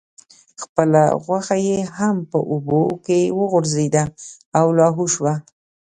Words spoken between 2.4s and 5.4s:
اوبو کې وغورځیده او لاهو شوه.